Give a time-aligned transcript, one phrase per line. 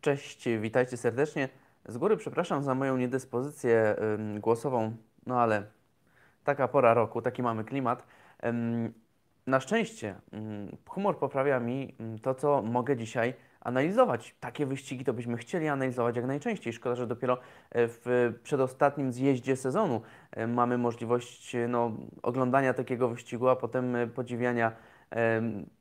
[0.00, 1.48] Cześć, witajcie serdecznie.
[1.88, 3.96] Z góry przepraszam za moją niedyspozycję
[4.38, 5.62] głosową, no ale
[6.44, 8.06] taka pora roku, taki mamy klimat.
[9.46, 10.14] Na szczęście
[10.86, 14.34] humor poprawia mi to, co mogę dzisiaj analizować.
[14.40, 16.72] Takie wyścigi to byśmy chcieli analizować jak najczęściej.
[16.72, 17.38] Szkoda, że dopiero e,
[17.88, 21.92] w przedostatnim zjeździe sezonu e, mamy możliwość e, no,
[22.22, 24.72] oglądania takiego wyścigu, a potem podziwiania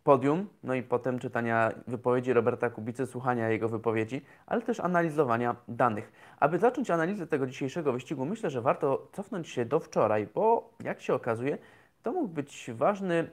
[0.04, 6.12] podium, no i potem czytania wypowiedzi Roberta Kubicy, słuchania jego wypowiedzi, ale też analizowania danych.
[6.40, 11.02] Aby zacząć analizę tego dzisiejszego wyścigu, myślę, że warto cofnąć się do wczoraj, bo jak
[11.02, 11.58] się okazuje,
[12.04, 13.30] to mógł być ważny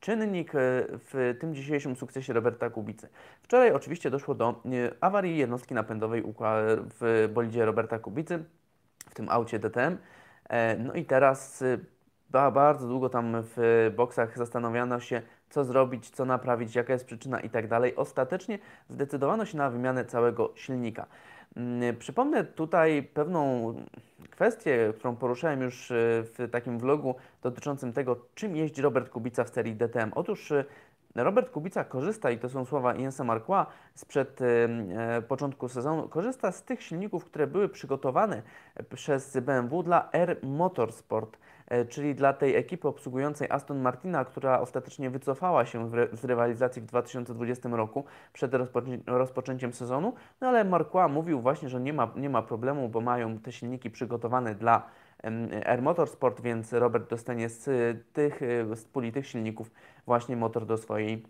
[0.00, 0.58] czynnik e,
[0.90, 3.08] w tym dzisiejszym sukcesie Roberta Kubicy.
[3.42, 4.54] Wczoraj oczywiście doszło do e,
[5.00, 8.44] awarii jednostki napędowej ukła- w bolidzie Roberta Kubicy,
[9.10, 9.96] w tym aucie DTM.
[10.48, 11.64] E, No i teraz
[12.30, 17.50] bardzo długo tam w boksach zastanawiano się, co zrobić, co naprawić, jaka jest przyczyna i
[17.50, 17.96] tak dalej.
[17.96, 18.58] Ostatecznie
[18.88, 21.06] zdecydowano się na wymianę całego silnika.
[21.56, 23.74] Mm, Przypomnę tutaj pewną
[24.30, 29.48] kwestię, którą poruszałem już y, w takim vlogu dotyczącym tego, czym jeździ Robert Kubica w
[29.48, 30.12] serii DTM.
[30.14, 30.64] Otóż y,
[31.14, 36.62] Robert Kubica korzysta, i to są słowa Jensa Marquardt sprzed e, początku sezonu, korzysta z
[36.62, 38.42] tych silników, które były przygotowane
[38.94, 41.38] przez BMW dla R Motorsport, e,
[41.88, 47.68] czyli dla tej ekipy obsługującej Aston Martina, która ostatecznie wycofała się z rywalizacji w 2020
[47.68, 50.12] roku przed rozpoczę- rozpoczęciem sezonu.
[50.40, 53.90] No ale Marquardt mówił właśnie, że nie ma, nie ma problemu, bo mają te silniki
[53.90, 54.82] przygotowane dla
[55.22, 57.64] em, R Motorsport, więc Robert dostanie z
[58.12, 59.70] tych, y, z puli tych silników
[60.06, 61.26] właśnie motor do swojej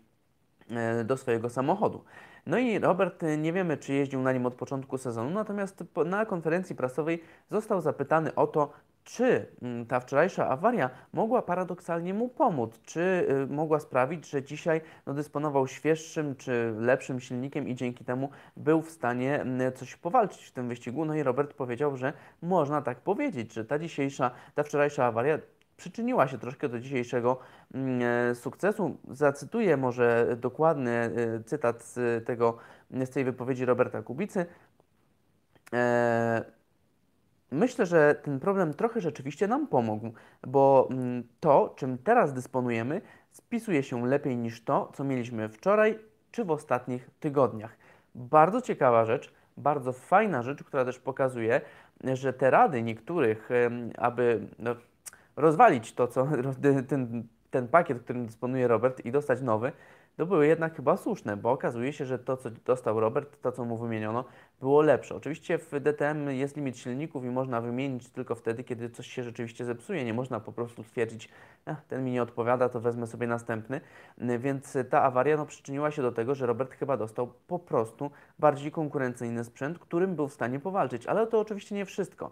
[0.69, 2.03] e, do swojego samochodu.
[2.45, 6.25] No i Robert, e, nie wiemy, czy jeździł na nim od początku sezonu, natomiast na
[6.25, 8.73] konferencji prasowej został zapytany o to,
[9.07, 14.81] czy mm, ta wczorajsza awaria mogła paradoksalnie mu pomóc, czy y, mogła sprawić, że dzisiaj
[15.05, 20.45] no, dysponował świeższym czy lepszym silnikiem i dzięki temu był w stanie mm, coś powalczyć
[20.45, 21.05] w tym wyścigu.
[21.05, 25.39] No i Robert powiedział, że można tak powiedzieć, że ta dzisiejsza, ta wczorajsza awaria
[25.77, 27.39] przyczyniła się troszkę do dzisiejszego
[27.73, 28.97] mm, e, sukcesu.
[29.09, 31.11] Zacytuję może dokładny e,
[31.45, 32.57] cytat z tego,
[32.91, 34.45] z tej wypowiedzi Roberta Kubicy.
[35.73, 36.56] E,
[37.51, 40.11] Myślę, że ten problem trochę rzeczywiście nam pomógł,
[40.47, 45.99] bo mm, to, czym teraz dysponujemy, spisuje się lepiej niż to, co mieliśmy wczoraj
[46.31, 47.77] czy w ostatnich tygodniach.
[48.15, 51.61] Bardzo ciekawa rzecz, bardzo fajna rzecz, która też pokazuje,
[52.13, 53.49] że te rady niektórych,
[53.97, 54.75] aby no,
[55.35, 56.27] rozwalić to, co
[56.87, 59.71] ten, ten pakiet, którym dysponuje Robert i dostać nowy,
[60.17, 63.65] to były jednak chyba słuszne, bo okazuje się, że to, co dostał Robert, to, co
[63.65, 64.25] mu wymieniono,
[64.59, 65.15] było lepsze.
[65.15, 69.65] Oczywiście w DTM jest limit silników i można wymienić tylko wtedy, kiedy coś się rzeczywiście
[69.65, 70.05] zepsuje.
[70.05, 71.29] Nie można po prostu stwierdzić,
[71.65, 73.81] "Ech, ten mi nie odpowiada, to wezmę sobie następny.
[74.39, 78.71] Więc ta awaria no, przyczyniła się do tego, że Robert chyba dostał po prostu bardziej
[78.71, 81.05] konkurencyjny sprzęt, którym był w stanie powalczyć.
[81.07, 82.31] Ale to oczywiście nie wszystko.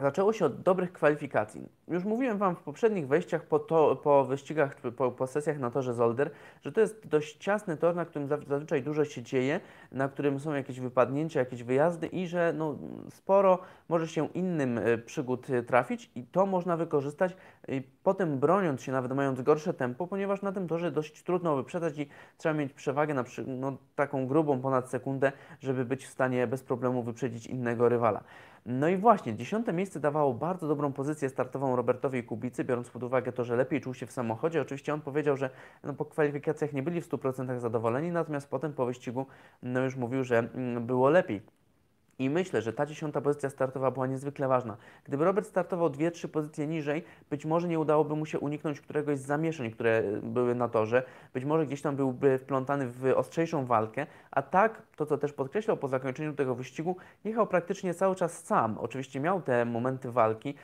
[0.00, 1.68] Zaczęło się od dobrych kwalifikacji.
[1.90, 5.94] Już mówiłem Wam w poprzednich wejściach po, to, po wyścigach, po, po sesjach na torze
[5.94, 6.30] Zolder,
[6.62, 9.60] że to jest dość ciasny tor, na którym zazwyczaj dużo się dzieje,
[9.92, 12.78] na którym są jakieś wypadnięcia, jakieś wyjazdy i że no,
[13.10, 13.58] sporo
[13.88, 17.36] może się innym e, przygód e, trafić i to można wykorzystać
[18.02, 22.08] potem broniąc się, nawet mając gorsze tempo, ponieważ na tym torze dość trudno wyprzedzać i
[22.36, 26.62] trzeba mieć przewagę na przy, no, taką grubą ponad sekundę, żeby być w stanie bez
[26.62, 28.24] problemu wyprzedzić innego rywala.
[28.66, 33.32] No i właśnie, dziesiąte miejsce dawało bardzo dobrą pozycję startową Robertowi Kubicy, biorąc pod uwagę
[33.32, 34.62] to, że lepiej czuł się w samochodzie.
[34.62, 35.50] Oczywiście on powiedział, że
[35.84, 39.26] no, po kwalifikacjach nie byli w 100% zadowoleni, natomiast potem po wyścigu
[39.62, 41.59] no, już mówił, że mm, było lepiej.
[42.20, 44.76] I myślę, że ta dziesiąta pozycja startowa była niezwykle ważna.
[45.04, 49.18] Gdyby Robert startował dwie, trzy pozycje niżej, być może nie udałoby mu się uniknąć któregoś
[49.18, 51.02] z zamieszek, które y, były na torze.
[51.34, 55.76] Być może gdzieś tam byłby wplątany w ostrzejszą walkę, a tak, to co też podkreślał
[55.76, 58.78] po zakończeniu tego wyścigu, jechał praktycznie cały czas sam.
[58.78, 60.54] Oczywiście miał te momenty walki,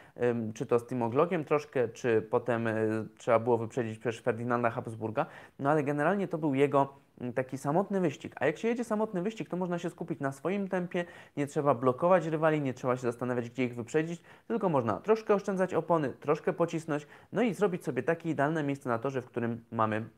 [0.55, 5.27] czy to z Timo Glockiem troszkę, czy potem y, trzeba było wyprzedzić przecież Ferdynanda Habsburga,
[5.59, 8.34] no ale generalnie to był jego taki samotny wyścig.
[8.41, 11.04] A jak się jedzie samotny wyścig, to można się skupić na swoim tempie,
[11.36, 15.74] nie trzeba blokować rywali, nie trzeba się zastanawiać, gdzie ich wyprzedzić, tylko można troszkę oszczędzać
[15.74, 20.09] opony, troszkę pocisnąć, no i zrobić sobie takie idealne miejsce na torze, w którym mamy,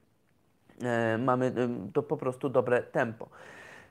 [0.82, 1.52] e, mamy e,
[1.92, 3.28] to po prostu dobre tempo.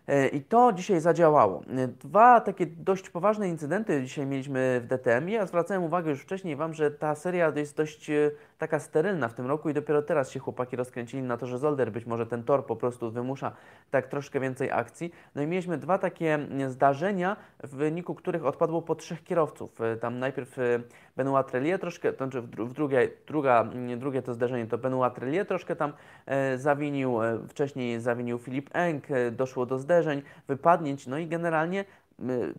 [0.08, 1.64] E, I to dzisiaj zadziałało.
[1.78, 5.30] E, Dwa takie dość poważne incydenty dzisiaj mieliśmy w DTM.
[5.30, 9.34] Ja zwracałem uwagę już wcześniej Wam, że ta seria jest dość e, taka sterylna w
[9.34, 12.44] tym roku i dopiero teraz się chłopaki rozkręcili na to, że Zolder być może ten
[12.44, 13.52] tor po prostu wymusza
[13.92, 15.12] tak troszkę więcej akcji.
[15.36, 19.82] No i mieliśmy dwa takie mm, zdarzenia, w wyniku których odpadło po trzech kierowców.
[19.82, 20.80] E, tam najpierw e,
[21.18, 25.16] Benoit Trellier troszkę, to znaczy w, w drugie, druga, mm, drugie to zdarzenie to Benoit
[25.16, 25.94] Trellier troszkę tam
[26.26, 31.86] e, zawinił, e, wcześniej zawinił Filip Eng, e, doszło do zderzeń, wypadnięć, no i generalnie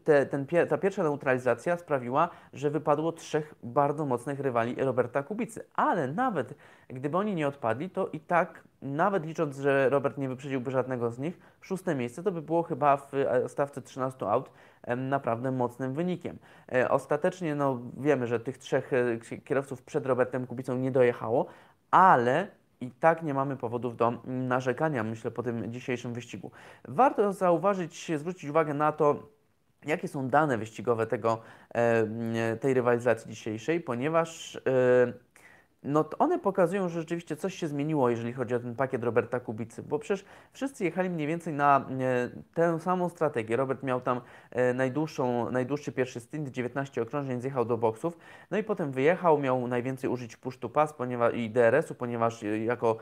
[0.05, 5.65] te, ten, ta pierwsza neutralizacja sprawiła, że wypadło trzech bardzo mocnych rywali Roberta Kubicy.
[5.75, 6.55] Ale nawet
[6.89, 11.19] gdyby oni nie odpadli, to i tak, nawet licząc, że Robert nie wyprzedziłby żadnego z
[11.19, 14.51] nich, szóste miejsce to by było chyba w e, stawce 13 aut
[14.97, 16.39] naprawdę mocnym wynikiem.
[16.73, 21.47] E, ostatecznie no, wiemy, że tych trzech e, kierowców przed Robertem Kubicą nie dojechało,
[21.91, 22.49] ale
[22.81, 26.51] i tak nie mamy powodów do narzekania, myślę, po tym dzisiejszym wyścigu.
[26.89, 29.23] Warto zauważyć, zwrócić uwagę na to,
[29.87, 31.41] jakie są dane wyścigowe tego,
[32.61, 34.61] tej rywalizacji dzisiejszej, ponieważ
[35.83, 39.83] no one pokazują, że rzeczywiście coś się zmieniło, jeżeli chodzi o ten pakiet Roberta Kubicy,
[39.83, 43.57] bo przecież wszyscy jechali mniej więcej na e, tę samą strategię.
[43.57, 44.21] Robert miał tam
[44.51, 48.19] e, najdłuższą, najdłuższy pierwszy stint, 19 okrążeń, zjechał do boksów,
[48.51, 52.59] no i potem wyjechał, miał najwięcej użyć push to pass ponieważ, i DRS-u, ponieważ e,
[52.59, 52.97] jako,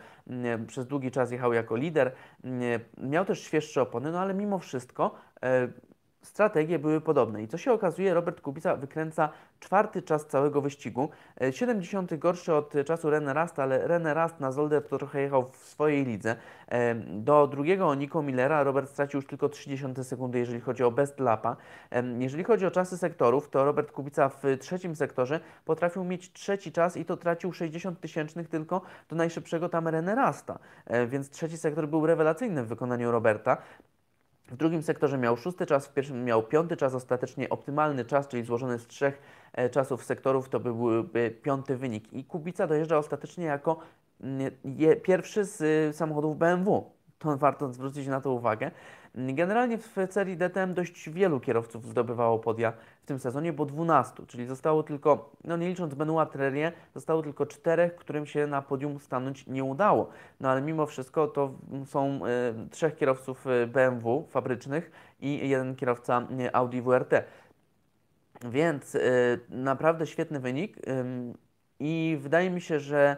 [0.67, 2.13] przez długi czas jechał jako lider.
[2.99, 5.15] Miał też świeższe opony, no ale mimo wszystko
[6.27, 7.43] strategie były podobne.
[7.43, 9.29] I co się okazuje, Robert Kubica wykręca
[9.61, 11.11] czwarty czas całego wyścigu.
[11.51, 15.57] 70 e, gorszy od czasu René ale René Rast na Zolder to trochę jechał w
[15.57, 16.37] swojej lidze.
[16.69, 21.21] E, do drugiego Nico Millera Robert stracił już tylko 30 sekundy, jeżeli chodzi o best
[21.21, 21.57] lapa.
[21.91, 26.73] E, jeżeli chodzi o czasy sektorów, to Robert Kubica w trzecim sektorze potrafił mieć trzeci
[26.73, 30.59] czas i to tracił 60 tysięcznych tylko do najszybszego tam René Rasta.
[31.09, 33.57] Więc trzeci sektor był rewelacyjny w wykonaniu Roberta.
[34.49, 38.45] W drugim sektorze miał szósty czas, w pierwszym miał piąty czas, ostatecznie optymalny czas, czyli
[38.45, 39.23] złożony z trzech
[39.53, 42.13] e, czasów sektorów, to byłby piąty wynik.
[42.13, 43.79] I Kubica dojeżdża ostatecznie jako
[44.21, 44.53] mm,
[45.03, 46.96] pierwszy z y, samochodów BMW.
[47.19, 48.71] To warto zwrócić na to uwagę.
[49.15, 52.73] Generalnie w serii DTM dość wielu kierowców zdobywało podia
[53.03, 57.47] w tym sezonie, bo 12, czyli zostało tylko, no nie licząc Benoit Trellier, zostało tylko
[57.47, 60.09] czterech, którym się na podium stanąć nie udało.
[60.41, 61.55] No ale mimo wszystko to
[61.87, 64.91] są y, trzech kierowców e, BMW fabrycznych
[65.21, 67.25] i jeden kierowca e, Audi WRT.
[68.45, 70.77] Więc y, naprawdę świetny wynik.
[70.79, 70.83] Y,
[71.81, 73.17] I wydaje mi się, że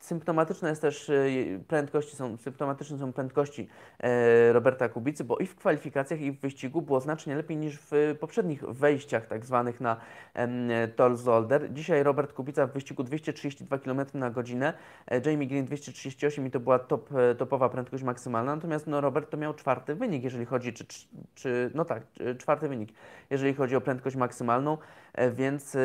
[0.00, 1.14] Symptomatyczne jest też e,
[1.68, 6.82] prędkości, są, symptomatyczne są prędkości e, Roberta Kubicy, bo i w kwalifikacjach, i w wyścigu
[6.82, 9.96] było znacznie lepiej niż w poprzednich wejściach tak zwanych na
[10.34, 11.72] e, Zolder.
[11.72, 14.72] Dzisiaj Robert Kubica w wyścigu 232 km na godzinę,
[15.06, 19.30] e, Jamie Green 238 i to była top, e, topowa prędkość maksymalna, natomiast no, Robert
[19.30, 20.84] to miał czwarty wynik, jeżeli chodzi, czy,
[21.34, 22.02] czy no tak,
[22.38, 22.92] czwarty wynik,
[23.30, 24.78] jeżeli chodzi o prędkość maksymalną,
[25.32, 25.76] więc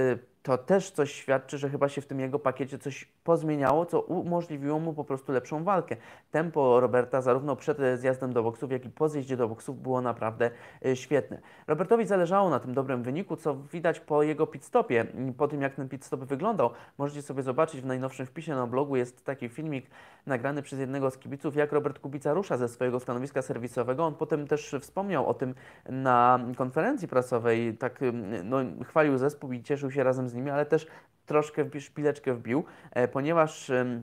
[0.43, 4.79] to też coś świadczy, że chyba się w tym jego pakiecie coś pozmieniało, co umożliwiło
[4.79, 5.95] mu po prostu lepszą walkę.
[6.31, 10.51] Tempo Roberta zarówno przed zjazdem do boksów, jak i po zjeździe do boksów było naprawdę
[10.85, 11.41] e, świetne.
[11.67, 15.05] Robertowi zależało na tym dobrym wyniku, co widać po jego pitstopie.
[15.37, 19.25] Po tym, jak ten pitstop wyglądał, możecie sobie zobaczyć w najnowszym wpisie na blogu, jest
[19.25, 19.85] taki filmik
[20.25, 24.05] nagrany przez jednego z kibiców, jak Robert Kubica rusza ze swojego stanowiska serwisowego.
[24.05, 25.55] On potem też wspomniał o tym
[25.89, 27.99] na konferencji prasowej, tak
[28.43, 30.87] no, chwalił zespół i cieszył się razem z nimi, ale też
[31.31, 34.01] troszkę szpileczkę wbił, e, ponieważ e,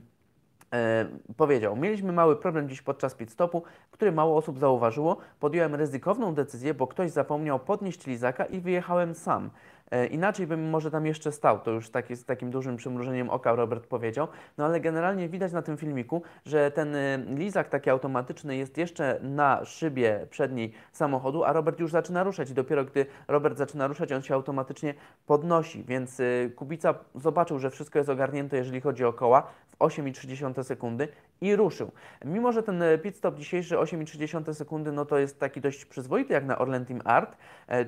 [1.37, 5.17] powiedział, mieliśmy mały problem dziś podczas pit stopu, który mało osób zauważyło.
[5.39, 9.49] Podjąłem ryzykowną decyzję, bo ktoś zapomniał podnieść lizaka i wyjechałem sam.
[9.91, 13.55] E, inaczej bym może tam jeszcze stał, to już taki, z takim dużym przymrużeniem oka
[13.55, 14.27] Robert powiedział,
[14.57, 19.19] no ale generalnie widać na tym filmiku, że ten e, lizak taki automatyczny jest jeszcze
[19.23, 22.49] na szybie przedniej samochodu, a Robert już zaczyna ruszać.
[22.49, 24.93] I dopiero gdy Robert zaczyna ruszać, on się automatycznie
[25.25, 26.23] podnosi, więc e,
[26.55, 29.43] Kubica zobaczył, że wszystko jest ogarnięte, jeżeli chodzi o koła
[29.79, 31.07] 8,3 sekundy
[31.41, 31.91] i ruszył.
[32.25, 36.45] Mimo, że ten pit stop dzisiejszy 8,3 sekundy, no to jest taki dość przyzwoity jak
[36.45, 37.37] na Orlen Team Art,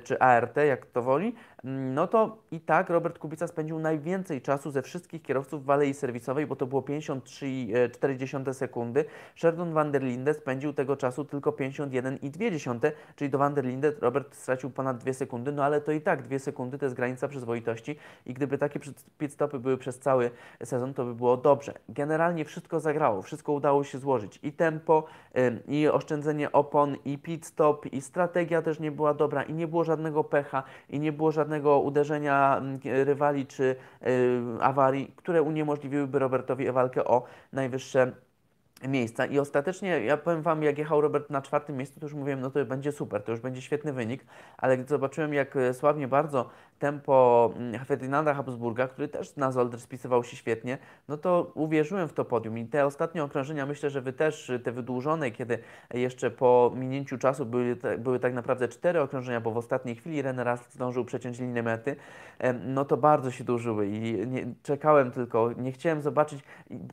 [0.03, 4.81] czy ART, jak to woli, no to i tak Robert Kubica spędził najwięcej czasu ze
[4.81, 9.05] wszystkich kierowców w alei serwisowej, bo to było 53,4 sekundy.
[9.35, 14.35] Sheridan van der Linde spędził tego czasu tylko 51,2, czyli do van der Linde Robert
[14.35, 17.95] stracił ponad 2 sekundy, no ale to i tak 2 sekundy to jest granica przyzwoitości
[18.25, 18.79] i gdyby takie
[19.17, 20.31] pit stopy były przez cały
[20.63, 21.73] sezon, to by było dobrze.
[21.89, 24.39] Generalnie wszystko zagrało, wszystko udało się złożyć.
[24.43, 25.03] I tempo,
[25.67, 29.83] i oszczędzenie opon, i pit stop, i strategia też nie była dobra, i nie było
[29.83, 33.75] żadnego pecha, i nie było żadnego uderzenia rywali czy
[34.59, 37.23] awarii, które uniemożliwiłyby Robertowi walkę o
[37.53, 38.11] najwyższe
[38.87, 39.25] miejsca.
[39.25, 42.51] I ostatecznie, ja powiem Wam, jak jechał Robert na czwartym miejscu, to już mówiłem, no
[42.51, 44.25] to będzie super, to już będzie świetny wynik,
[44.57, 46.49] ale gdy zobaczyłem, jak e, sławnie bardzo
[46.81, 52.13] tempo mm, Ferdynanda Habsburga, który też na Zolder spisywał się świetnie, no to uwierzyłem w
[52.13, 52.57] to podium.
[52.57, 55.59] I te ostatnie okrążenia, myślę, że Wy też, te wydłużone, kiedy
[55.93, 60.43] jeszcze po minięciu czasu były, były tak naprawdę cztery okrążenia, bo w ostatniej chwili René
[60.43, 61.95] raz zdążył przeciąć linię mety,
[62.65, 66.43] no to bardzo się dłużyły i nie, czekałem tylko, nie chciałem zobaczyć,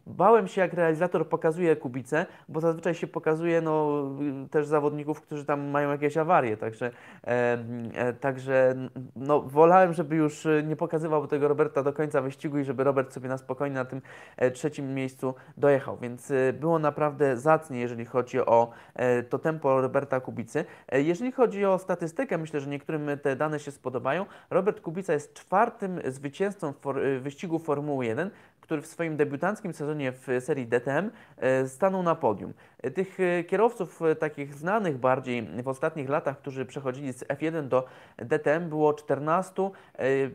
[0.06, 4.04] bałem się jak realizator pokazuje Kubicę, bo zazwyczaj się pokazuje no,
[4.50, 6.90] też zawodników, którzy tam mają jakieś awarie, także,
[7.24, 7.58] e,
[7.94, 8.74] e, także
[9.16, 13.28] no, wolałem, żeby już nie pokazywał tego Roberta do końca wyścigu i żeby Robert sobie
[13.28, 14.02] na spokojnie na tym
[14.36, 19.80] e, trzecim miejscu dojechał, więc e, było naprawdę zacnie, jeżeli chodzi o e, to tempo
[19.80, 20.64] Roberta Kubicy.
[20.88, 24.26] E, jeżeli chodzi o statystykę, myślę, że niektórym te dane się spodobają.
[24.50, 28.30] Robert Kubica jest czwartym zwycięzcą for, e, wyścigu Formuły 1,
[28.68, 32.52] który w swoim debiutanckim sezonie w serii DTM e, stanął na podium.
[32.82, 37.84] E, tych e, kierowców takich znanych bardziej w ostatnich latach, którzy przechodzili z F1 do
[38.18, 39.70] DTM było 14.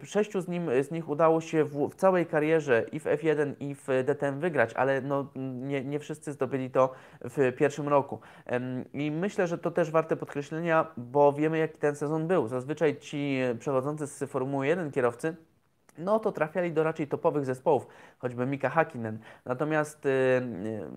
[0.04, 3.76] Sześciu z, nim, z nich udało się w, w całej karierze i w F1 i
[3.76, 8.20] w DTM wygrać, ale no, nie, nie wszyscy zdobyli to w pierwszym roku.
[8.94, 12.48] I myślę, że to też warte podkreślenia, bo wiemy jaki ten sezon był.
[12.48, 15.36] Zazwyczaj ci przechodzący z Formuły 1 kierowcy
[15.98, 17.88] no to trafiali do raczej topowych zespołów,
[18.20, 19.20] choćby Mika Hakkinen.
[19.46, 20.42] Natomiast y, y,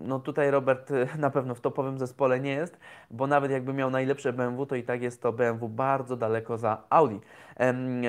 [0.03, 2.79] no tutaj Robert y, na pewno w topowym zespole nie jest,
[3.11, 6.83] bo nawet jakby miał najlepsze BMW, to i tak jest to BMW bardzo daleko za
[6.91, 7.19] Audi.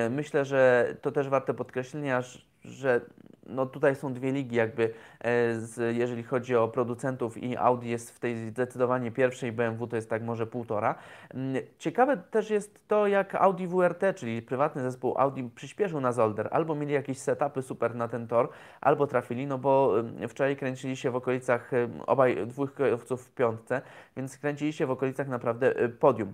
[0.10, 2.22] Myślę, że to też warte podkreślenia,
[2.64, 3.02] że
[3.50, 4.84] no tutaj są dwie ligi jakby,
[5.20, 9.96] e, z, jeżeli chodzi o producentów i Audi jest w tej zdecydowanie pierwszej, BMW to
[9.96, 10.96] jest tak może półtora.
[11.30, 16.50] Mm, ciekawe też jest to, jak Audi WRT, czyli prywatny zespół Audi przyspieszył na Zolder.
[16.52, 18.50] Albo mieli jakieś setupy super na ten tor,
[18.82, 21.72] albo trafili, no bo mm, wczoraj kręcili się w okolicach,
[22.08, 23.82] obaj dwóch kierowców w piątce,
[24.18, 26.34] więc kręcili się w okolicach naprawdę y, podium.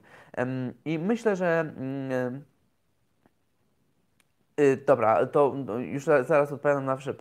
[0.86, 2.43] I myślę, że mm,
[4.86, 7.13] dobra, to no, już zaraz odpowiadam na wasze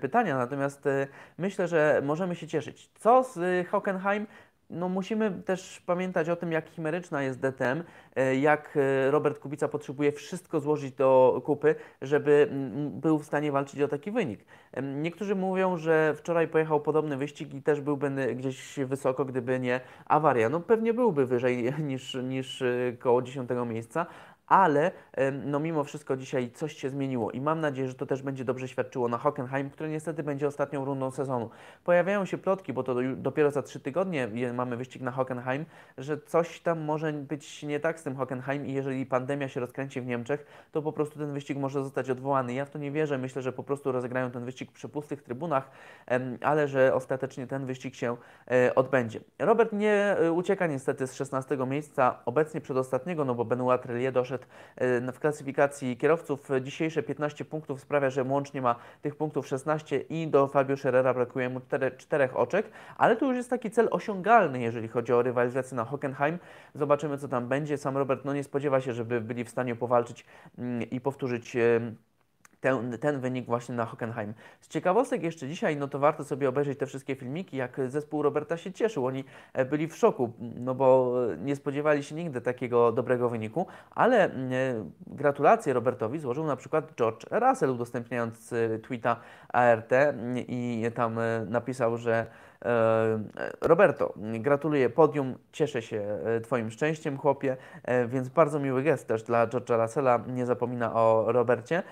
[0.00, 1.06] pytania, natomiast y,
[1.38, 2.90] myślę, że możemy się cieszyć.
[2.94, 4.26] Co z y, Hockenheim?
[4.70, 7.82] No musimy też pamiętać o tym, jak chimeryczna jest DTM,
[8.40, 8.78] jak
[9.10, 12.48] Robert Kubica potrzebuje wszystko złożyć do kupy, żeby
[12.90, 14.44] był w stanie walczyć o taki wynik.
[14.82, 20.48] Niektórzy mówią, że wczoraj pojechał podobny wyścig i też byłby gdzieś wysoko, gdyby nie awaria.
[20.48, 22.62] No pewnie byłby wyżej niż, niż
[22.98, 24.06] koło 10 miejsca,
[24.46, 24.90] ale
[25.44, 28.68] no mimo wszystko dzisiaj coś się zmieniło i mam nadzieję, że to też będzie dobrze
[28.68, 31.50] świadczyło na Hockenheim, które niestety będzie ostatnią rundą sezonu.
[31.84, 35.64] Pojawiają się plotki, bo to dopiero za trzy tygodnie mamy wyścig na Hockenheim,
[35.98, 40.00] że coś tam może być nie tak z tym Hockenheim i jeżeli pandemia się rozkręci
[40.00, 42.54] w Niemczech, to po prostu ten wyścig może zostać odwołany.
[42.54, 45.70] Ja w to nie wierzę, myślę, że po prostu rozegrają ten wyścig przy pustych trybunach,
[46.40, 48.16] ale że ostatecznie ten wyścig się
[48.50, 49.20] e, odbędzie.
[49.38, 54.33] Robert nie e, ucieka niestety z 16 miejsca, obecnie przedostatniego, no bo Benoit Trellier doszedł
[54.76, 56.48] E, w klasyfikacji kierowców.
[56.62, 61.48] Dzisiejsze 15 punktów sprawia, że łącznie ma tych punktów 16 i do Fabio Scherrera brakuje
[61.48, 65.76] mu 4, 4 oczek, ale to już jest taki cel osiągalny, jeżeli chodzi o rywalizację
[65.76, 66.38] na Hockenheim.
[66.74, 67.78] Zobaczymy, co tam będzie.
[67.78, 70.24] Sam Robert no, nie spodziewa się, żeby byli w stanie powalczyć
[70.58, 71.56] mm, i powtórzyć
[72.64, 74.34] ten, ten wynik właśnie na Hockenheim.
[74.60, 78.56] Z ciekawostek jeszcze dzisiaj, no to warto sobie obejrzeć te wszystkie filmiki, jak zespół Roberta
[78.56, 79.06] się cieszył.
[79.06, 84.24] Oni e, byli w szoku, no bo nie spodziewali się nigdy takiego dobrego wyniku, ale
[84.24, 84.30] e,
[85.06, 89.16] gratulacje Robertowi złożył na przykład George Russell, udostępniając e, tweeta
[89.48, 89.90] ART
[90.36, 92.26] i tam napisał, że
[93.60, 99.22] Roberto, gratuluję podium, cieszę się e, Twoim szczęściem, chłopie, e, więc bardzo miły gest też
[99.22, 101.82] dla George'a Russella, nie zapomina o Robercie.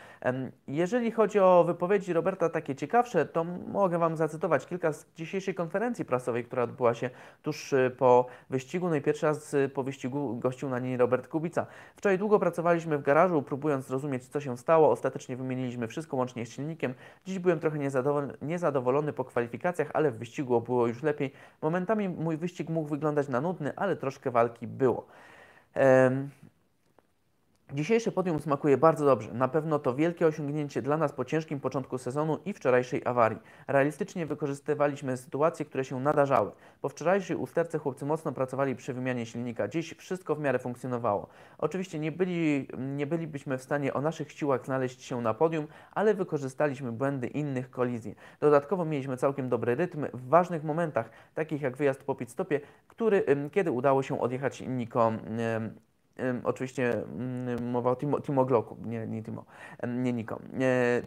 [0.68, 6.04] Jeżeli chodzi o wypowiedzi Roberta takie ciekawsze, to mogę Wam zacytować kilka z dzisiejszej konferencji
[6.04, 7.10] prasowej, która odbyła się
[7.42, 8.88] tuż po wyścigu.
[8.88, 11.66] No i pierwszy raz po wyścigu gościł na niej Robert Kubica.
[11.96, 14.90] Wczoraj długo pracowaliśmy w garażu, próbując zrozumieć, co się stało.
[14.90, 16.94] Ostatecznie wymieniliśmy wszystko łącznie z silnikiem.
[17.24, 17.78] Dziś byłem trochę
[18.42, 21.32] niezadowolony po kwalifikacjach, ale w wyścigu było już lepiej.
[21.62, 25.06] Momentami mój wyścig mógł wyglądać na nudny, ale troszkę walki było.
[27.74, 29.32] Dzisiejsze podium smakuje bardzo dobrze.
[29.32, 33.38] Na pewno to wielkie osiągnięcie dla nas po ciężkim początku sezonu i wczorajszej awarii.
[33.68, 36.50] Realistycznie wykorzystywaliśmy sytuacje, które się nadarzały.
[36.80, 39.68] Po wczorajszej usterce chłopcy mocno pracowali przy wymianie silnika.
[39.68, 41.28] Dziś wszystko w miarę funkcjonowało.
[41.58, 46.14] Oczywiście nie, byli, nie bylibyśmy w stanie o naszych siłach znaleźć się na podium, ale
[46.14, 48.14] wykorzystaliśmy błędy innych kolizji.
[48.40, 53.24] Dodatkowo mieliśmy całkiem dobry rytm w ważnych momentach, takich jak wyjazd po pit stopie, który,
[53.52, 55.12] kiedy udało się odjechać Niko
[56.44, 57.02] oczywiście
[57.62, 59.44] mowa o Timo, Timo Glocku, nie, nie Timo,
[59.86, 60.38] nie Niko.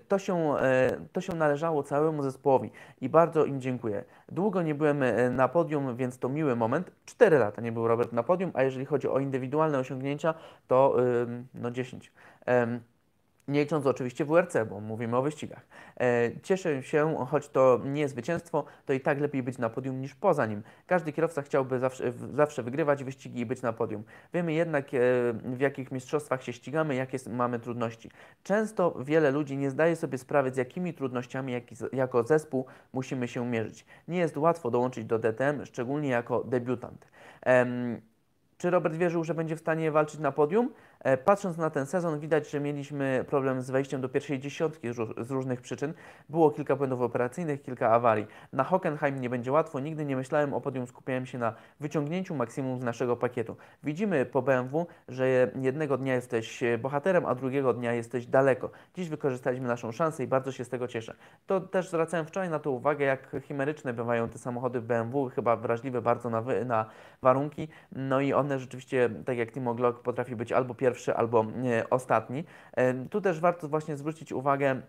[0.08, 0.56] To się,
[1.12, 4.04] to się należało całemu zespołowi i bardzo im dziękuję.
[4.30, 6.92] Długo nie byłem na podium, więc to miły moment.
[7.06, 10.34] Cztery lata nie był Robert na podium, a jeżeli chodzi o indywidualne osiągnięcia,
[10.68, 10.96] to
[11.54, 12.12] no 10
[13.48, 15.68] nie licząc oczywiście WRC, bo mówimy o wyścigach.
[16.00, 20.16] E, cieszę się, choć to nie zwycięstwo, to i tak lepiej być na podium niż
[20.16, 20.64] poza nim.
[20.88, 24.04] Każdy kierowca chciałby zawsze, zawsze wygrywać wyścigi i być na podium.
[24.34, 24.98] Wiemy jednak, e,
[25.44, 28.12] w jakich mistrzostwach się ścigamy, jakie mamy trudności.
[28.44, 33.46] Często wiele ludzi nie zdaje sobie sprawy, z jakimi trudnościami jak, jako zespół musimy się
[33.46, 33.86] mierzyć.
[34.08, 37.08] Nie jest łatwo dołączyć do DTM, szczególnie jako debiutant.
[38.58, 40.74] Czy Robert wierzył, że będzie w stanie walczyć na podium?
[41.06, 45.32] E, patrząc na ten sezon, widać, że mieliśmy problem z wejściem do pierwszej dziesiątki z
[45.32, 45.94] różnych przyczyn.
[46.30, 48.28] Było kilka błędów operacyjnych, kilka awarii.
[48.54, 49.80] Na Hockenheim nie będzie łatwo.
[49.80, 53.56] Nigdy nie myślałem o podium, skupiałem się na wyciągnięciu maksimum z naszego pakietu.
[53.84, 58.70] Widzimy po BMW, że jednego dnia jesteś bohaterem, a drugiego dnia jesteś daleko.
[58.96, 61.16] Dziś wykorzystaliśmy naszą szansę i bardzo się z tego cieszę.
[61.48, 66.02] To też zwracałem wczoraj na to uwagę, jak chimeryczne bywają te samochody BMW, chyba wrażliwe
[66.02, 66.86] bardzo na, na
[67.22, 67.68] warunki.
[67.92, 71.90] No i one rzeczywiście, tak jak Timo Glock, potrafi być albo pierwszy, pierwszy albo e,
[71.90, 72.44] ostatni.
[72.74, 74.82] E, tu też warto właśnie zwrócić uwagę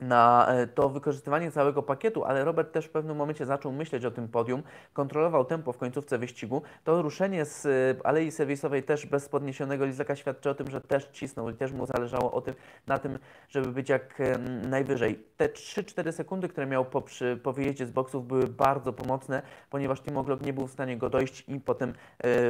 [0.00, 4.10] na e, to wykorzystywanie całego pakietu, ale Robert też w pewnym momencie zaczął myśleć o
[4.10, 6.62] tym podium, kontrolował tempo w końcówce wyścigu.
[6.84, 11.08] To ruszenie z e, alei serwisowej też bez podniesionego lizaka świadczy o tym, że też
[11.12, 12.54] cisnął i też mu zależało o tym,
[12.86, 15.24] na tym, żeby być jak e, najwyżej.
[15.36, 20.00] Te 3-4 sekundy, które miał po, przy, po wyjeździe z boksów były bardzo pomocne, ponieważ
[20.00, 21.92] Timo Glock nie był w stanie go dojść i potem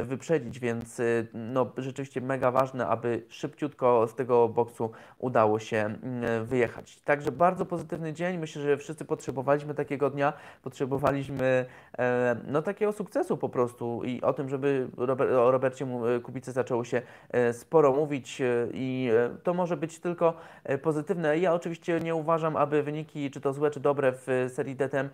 [0.03, 1.01] wyprzedzić, więc
[1.33, 5.95] no, rzeczywiście mega ważne, aby szybciutko z tego boksu udało się
[6.43, 6.99] wyjechać.
[6.99, 8.37] Także bardzo pozytywny dzień.
[8.37, 11.65] Myślę, że wszyscy potrzebowaliśmy takiego dnia, potrzebowaliśmy
[11.97, 14.87] e, no, takiego sukcesu po prostu i o tym, żeby
[15.39, 17.01] o Robercie e, Kubicy zaczęło się
[17.31, 18.41] e, sporo mówić
[18.73, 19.09] i
[19.43, 20.33] to może być tylko
[20.81, 21.37] pozytywne.
[21.37, 25.09] Ja oczywiście nie uważam, aby wyniki, czy to złe, czy dobre w serii DTM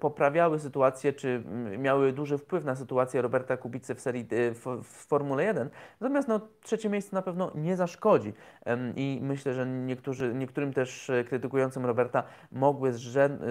[0.00, 1.42] poprawiały sytuację, czy
[1.78, 5.70] miały duży wpływ na sytuację Roberta Kubicy w serii w, w Formule 1.
[6.00, 8.32] Natomiast no, trzecie miejsce na pewno nie zaszkodzi
[8.96, 12.92] i myślę, że niektórzy, niektórym też krytykują krytykującym Roberta mogły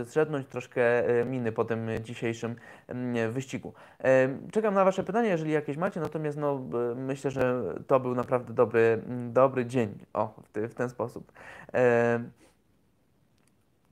[0.05, 2.55] zrzednąć troszkę e, miny po tym dzisiejszym
[2.87, 3.73] mm, wyścigu.
[4.03, 6.61] E, czekam na Wasze pytania, jeżeli jakieś macie, natomiast no,
[6.95, 11.31] myślę, że to był naprawdę dobry, dobry dzień o, w ten sposób.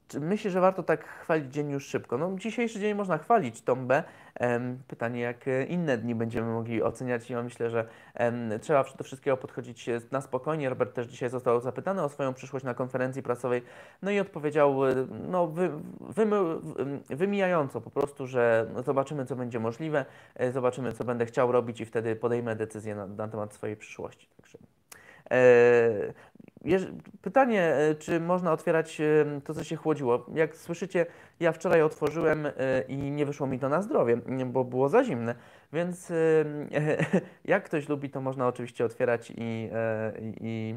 [0.07, 2.17] Czy myślę, że warto tak chwalić dzień już szybko?
[2.17, 4.03] No, dzisiejszy dzień można chwalić, Tom B.
[4.87, 7.87] Pytanie, jak inne dni będziemy mogli oceniać ja myślę, że
[8.61, 10.69] trzeba do wszystkiego podchodzić na spokojnie.
[10.69, 13.61] Robert też dzisiaj został zapytany o swoją przyszłość na konferencji prasowej,
[14.01, 14.79] no i odpowiedział
[15.27, 15.71] no, wy,
[17.09, 20.05] wymijająco po prostu, że zobaczymy, co będzie możliwe,
[20.51, 24.29] zobaczymy, co będę chciał robić i wtedy podejmę decyzję na, na temat swojej przyszłości.
[24.37, 24.57] Także,
[25.31, 26.13] e,
[27.21, 30.25] Pytanie, e, czy można otwierać e, to, co się chłodziło.
[30.33, 31.05] Jak słyszycie,
[31.39, 32.51] ja wczoraj otworzyłem e,
[32.87, 35.35] i nie wyszło mi to na zdrowie, bo było za zimne.
[35.73, 36.11] Więc
[37.45, 39.69] jak ktoś lubi, to można oczywiście otwierać i,
[40.41, 40.75] i,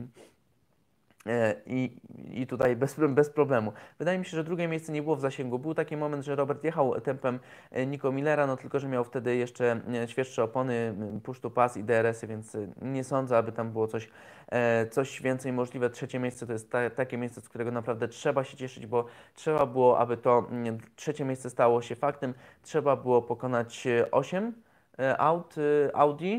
[1.66, 3.72] I, I tutaj bez, bez problemu.
[3.98, 5.58] Wydaje mi się, że drugie miejsce nie było w zasięgu.
[5.58, 7.38] Był taki moment, że Robert jechał tempem
[7.70, 11.76] e, Nico Millera, no tylko, że miał wtedy jeszcze e, świeższe opony, push to pass
[11.76, 14.08] i DRS-y, więc nie sądzę, aby tam było coś,
[14.90, 15.90] coś więcej możliwe.
[15.90, 19.04] Trzecie miejsce to jest ta, takie miejsce, z którego naprawdę trzeba się cieszyć, bo
[19.34, 20.50] trzeba było, aby to
[20.96, 22.34] trzecie miejsce stało się faktem.
[22.62, 24.52] Trzeba było pokonać 8
[25.18, 25.54] aut
[25.94, 26.36] Audi,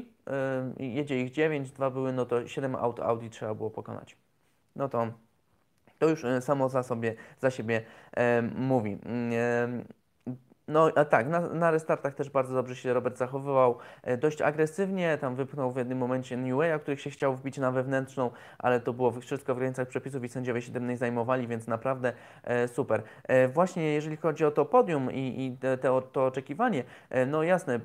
[0.79, 4.20] jedzie ich 9, dwa były, no to 7 aut Audi trzeba było pokonać
[4.75, 5.07] no to
[6.01, 7.81] to już e, samo za, sobie, za siebie
[8.17, 8.97] e, mówi.
[10.71, 14.41] E, no a tak, na, na restartach też bardzo dobrze się Robert zachowywał, e, dość
[14.41, 18.79] agresywnie, tam wypchnął w jednym momencie New Way, których się chciał wbić na wewnętrzną, ale
[18.79, 22.67] to było wszystko w granicach przepisów i sędziowie się tym nie zajmowali, więc naprawdę e,
[22.67, 23.03] super.
[23.23, 27.43] E, właśnie jeżeli chodzi o to podium i, i te, te, to oczekiwanie, e, no
[27.43, 27.79] jasne,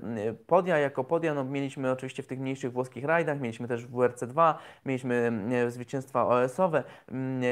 [0.46, 4.54] podia jako podia, no mieliśmy oczywiście w tych mniejszych włoskich rajdach, mieliśmy też w WRC2,
[4.86, 6.84] mieliśmy e, zwycięstwa OS-owe,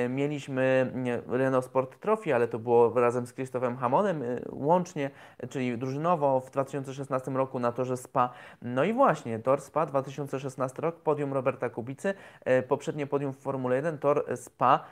[0.08, 0.92] mieliśmy
[1.28, 5.10] Renault Sport Trophy, ale to było razem z Krzysztofem Hamonem e, łącznie,
[5.50, 8.30] czyli drużynowo w 2016 roku na torze SPA.
[8.62, 13.76] No i właśnie, tor SPA 2016 rok, podium Roberta Kubicy, e, poprzednie podium w Formule
[13.76, 14.84] 1, tor SPA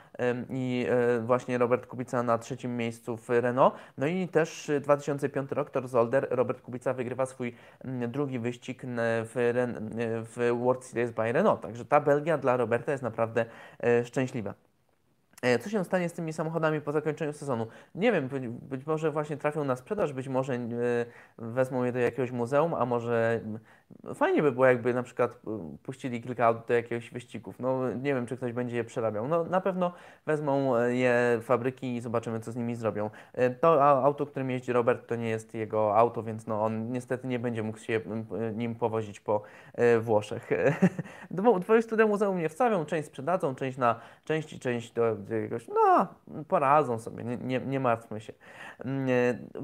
[0.49, 3.75] i e, właśnie Robert Kubica na trzecim miejscu w Renault.
[3.97, 7.55] No i też 2005 rok, tor Zolder, Robert Kubica wygrywa swój
[8.07, 9.33] drugi wyścig w,
[10.35, 11.61] w World Series by Renault.
[11.61, 13.45] Także ta Belgia dla Roberta jest naprawdę
[13.83, 14.72] e, szczęśliwa.
[15.43, 17.67] E, co się stanie z tymi samochodami po zakończeniu sezonu?
[17.95, 20.67] Nie wiem, być, być może właśnie trafią na sprzedaż, być może e,
[21.37, 23.41] wezmą je do jakiegoś muzeum, a może
[24.15, 27.59] Fajnie by było, jakby na przykład y, puścili kilka aut do jakiegoś wyścigów.
[27.59, 29.27] No nie wiem, czy ktoś będzie je przerabiał.
[29.27, 29.91] No na pewno
[30.25, 33.09] wezmą e, je fabryki i zobaczymy, co z nimi zrobią.
[33.33, 37.27] E, to auto, którym jeździ Robert, to nie jest jego auto, więc no on niestety
[37.27, 38.01] nie będzie mógł się
[38.55, 39.41] nim powozić po
[39.73, 40.49] e, Włoszech.
[41.31, 46.07] 20 demo muzeum nie wstawią, część sprzedadzą, część na części, część do, do jakiegoś, no
[46.47, 48.33] poradzą sobie, nie, nie, nie martwmy się.
[48.85, 49.07] Mm,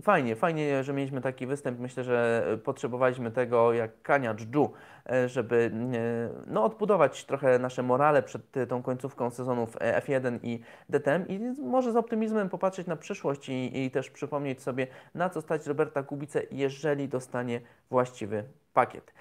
[0.02, 1.80] fajnie, fajnie, że mieliśmy taki występ.
[1.80, 4.72] Myślę, że potrzebowaliśmy tego jak kania dżdżu,
[5.10, 11.28] e, żeby e, no, odbudować trochę nasze morale przed tą końcówką sezonów F1 i DTM
[11.28, 15.68] i może z optymizmem popatrzeć na przyszłość i, i też przypomnieć sobie, na co stać
[15.68, 19.14] Roberta Kubice, jeżeli dostanie właściwy pakiet.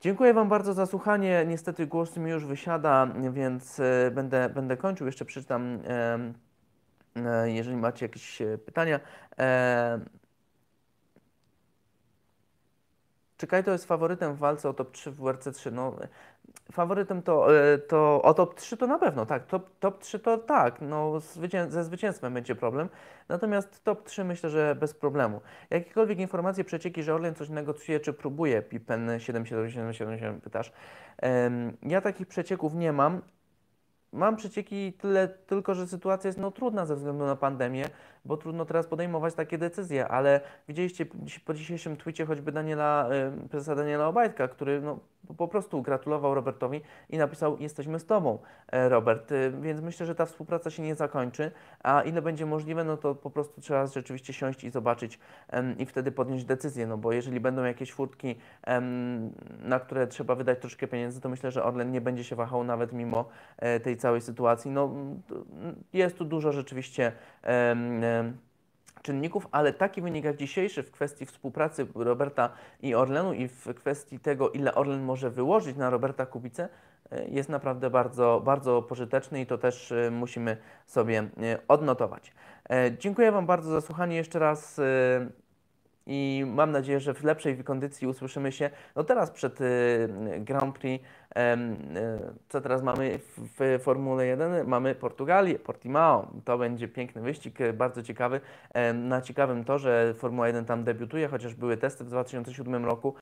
[0.00, 1.44] Dziękuję Wam bardzo za słuchanie.
[1.46, 5.06] Niestety głos mi już wysiada, więc e, będę, będę kończył.
[5.06, 5.78] Jeszcze przeczytam,
[7.44, 9.00] jeżeli macie jakieś pytania.
[13.36, 15.70] Czy Kaito jest faworytem w walce o top 3 w WRC 3?
[15.70, 15.96] No,
[16.72, 19.46] faworytem to, e, to o top 3 to na pewno, tak.
[19.46, 21.20] Top, top 3 to tak, no
[21.68, 22.88] ze zwycięstwem będzie problem.
[23.28, 25.40] Natomiast top 3 myślę, że bez problemu.
[25.70, 30.72] Jakiekolwiek informacje, przecieki, że Orlen coś negocjuje, czy próbuje, Pipen 7777 pytasz.
[31.82, 33.22] ja takich przecieków nie mam.
[34.14, 37.84] Mam przecieki tyle, tylko że sytuacja jest no, trudna ze względu na pandemię
[38.24, 41.06] bo trudno teraz podejmować takie decyzje, ale widzieliście
[41.44, 43.08] po dzisiejszym twicie choćby Daniela,
[43.50, 44.98] prezesa Daniela Obajtka, który no,
[45.36, 48.38] po prostu gratulował Robertowi i napisał jesteśmy z Tobą,
[48.72, 51.50] e, Robert, y, więc myślę, że ta współpraca się nie zakończy,
[51.82, 55.18] a ile będzie możliwe, no to po prostu trzeba rzeczywiście siąść i zobaczyć
[55.78, 58.36] i wtedy podjąć decyzję, no bo jeżeli będą jakieś furtki,
[59.62, 62.92] na które trzeba wydać troszkę pieniędzy, to myślę, że Orlen nie będzie się wahał nawet
[62.92, 64.70] mimo e, tej całej sytuacji.
[64.70, 64.90] No,
[65.92, 67.12] jest tu dużo rzeczywiście
[69.02, 72.50] czynników, ale taki wynik jak dzisiejszy w kwestii współpracy Roberta
[72.82, 76.68] i Orlenu i w kwestii tego, ile Orlen może wyłożyć na Roberta Kubicę,
[77.10, 82.32] e, jest naprawdę bardzo, bardzo pożyteczny i to też e, musimy sobie e, odnotować.
[82.98, 84.80] Dziękuję Wam bardzo za słuchanie jeszcze raz
[86.06, 88.70] i mam nadzieję, że w lepszej kondycji usłyszymy się.
[88.96, 89.58] No teraz przed
[90.40, 91.04] Grand Prix
[91.36, 91.56] E,
[92.48, 94.66] co teraz mamy w Formule 1?
[94.66, 96.30] Mamy Portugalię, Portimao.
[96.44, 98.40] To będzie piękny wyścig, e, bardzo ciekawy.
[98.94, 103.14] Na ciekawym torze Formuła 1 tam debiutuje, chociaż były testy w 2007 roku.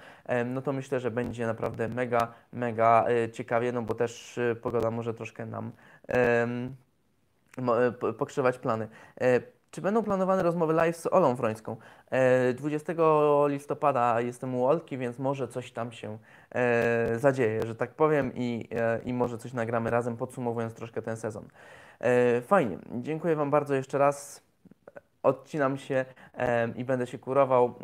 [0.44, 5.14] No to myślę, że będzie naprawdę mega, mega e, ciekawie, no bo też pogoda może
[5.14, 5.72] troszkę nam
[8.18, 8.88] pokrzywać plany.
[9.72, 11.76] Czy będą planowane rozmowy live z Olą Wrońską?
[12.54, 12.92] 20
[13.46, 16.18] listopada jestem u Olki, więc może coś tam się
[16.50, 21.16] e, zadzieje, że tak powiem, i, e, i może coś nagramy razem, podsumowując troszkę ten
[21.16, 21.48] sezon.
[22.00, 24.42] E, fajnie, dziękuję Wam bardzo jeszcze raz.
[25.22, 26.04] Odcinam się
[26.34, 27.74] e, i będę się kurował.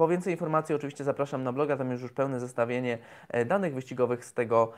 [0.00, 4.24] Po więcej informacji oczywiście zapraszam na bloga, tam już już pełne zestawienie e, danych wyścigowych
[4.24, 4.72] z tego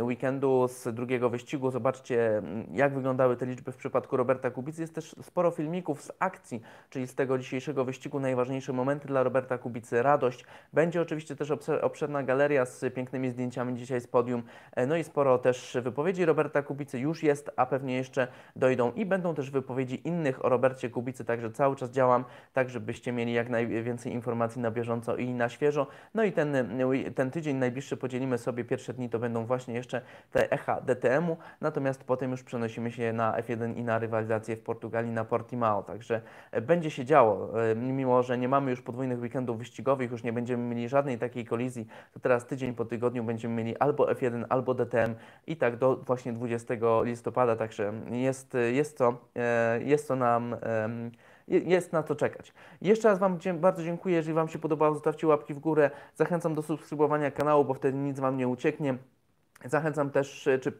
[0.00, 1.70] weekendu, z drugiego wyścigu.
[1.70, 4.80] Zobaczcie, jak wyglądały te liczby w przypadku Roberta Kubicy.
[4.80, 9.58] Jest też sporo filmików z akcji, czyli z tego dzisiejszego wyścigu, najważniejsze momenty dla Roberta
[9.58, 10.44] Kubicy, radość.
[10.72, 11.50] Będzie oczywiście też
[11.82, 14.42] obszerna galeria z pięknymi zdjęciami dzisiaj z podium,
[14.76, 19.06] e, no i sporo też wypowiedzi Roberta Kubicy już jest, a pewnie jeszcze dojdą i
[19.06, 23.48] będą też wypowiedzi innych o Robercie Kubicy, także cały czas działam tak, żebyście mieli jak
[23.48, 25.86] najwięcej informacji informacji na bieżąco i na świeżo.
[26.14, 26.56] No i ten,
[27.14, 32.04] ten tydzień najbliższy podzielimy sobie, pierwsze dni to będą właśnie jeszcze te echa DTM-u, natomiast
[32.04, 36.20] potem już przenosimy się na F1 i na rywalizację w Portugalii na Portimao, także
[36.52, 37.62] e, będzie się działo.
[37.70, 41.44] E, mimo, że nie mamy już podwójnych weekendów wyścigowych, już nie będziemy mieli żadnej takiej
[41.44, 45.14] kolizji, to teraz tydzień po tygodniu będziemy mieli albo F1, albo DTM
[45.46, 50.56] i tak do właśnie 20 listopada, także jest, jest, to, e, jest to nam
[51.48, 52.52] jest na to czekać.
[52.82, 54.16] Jeszcze raz Wam bardzo dziękuję.
[54.16, 55.90] Jeżeli Wam się podobało, zostawcie łapki w górę.
[56.14, 58.98] Zachęcam do subskrybowania kanału, bo wtedy nic Wam nie ucieknie.
[59.64, 60.72] Zachęcam też, czy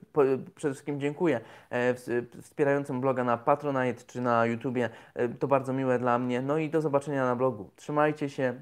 [0.55, 1.95] przede wszystkim dziękuję e,
[2.43, 4.91] wspierającym bloga na Patronite czy na YouTubie.
[5.15, 6.43] E, to bardzo miłe dla mnie.
[6.43, 7.71] No i do zobaczenia na blogu.
[7.77, 8.55] Trzymajcie się.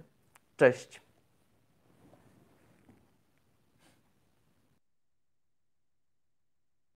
[0.56, 1.11] Cześć.